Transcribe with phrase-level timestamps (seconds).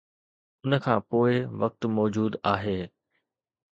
[0.65, 1.31] ان کان پوء
[1.61, 2.79] وقت موجود آهي.